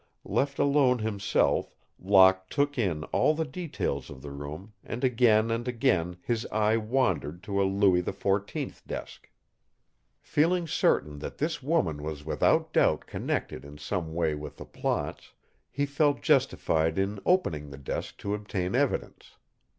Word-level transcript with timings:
Left 0.25 0.57
alone 0.57 0.97
himself, 0.97 1.75
Locke 1.99 2.49
took 2.49 2.75
in 2.75 3.03
all 3.13 3.35
the 3.35 3.45
details 3.45 4.09
of 4.09 4.23
the 4.23 4.31
room 4.31 4.73
and 4.83 5.03
again 5.03 5.51
and 5.51 5.67
again 5.67 6.17
his 6.23 6.43
eye 6.47 6.75
wandered 6.75 7.43
to 7.43 7.61
a 7.61 7.65
Louis 7.69 8.01
XIV 8.01 8.83
desk. 8.87 9.29
Feeling 10.19 10.67
certain 10.67 11.19
that 11.19 11.37
this 11.37 11.61
woman 11.61 12.01
was 12.01 12.25
without 12.25 12.73
doubt 12.73 13.05
connected 13.05 13.63
in 13.63 13.77
some 13.77 14.15
way 14.15 14.33
with 14.33 14.57
the 14.57 14.65
plots, 14.65 15.33
he 15.69 15.85
felt 15.85 16.23
justified 16.23 16.97
in 16.97 17.19
opening 17.23 17.69
the 17.69 17.77
desk 17.77 18.17
to 18.21 18.33
obtain 18.33 18.73
evidence. 18.73 19.35